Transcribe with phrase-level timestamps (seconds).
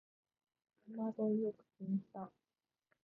[0.89, 2.31] 戸惑いを口にした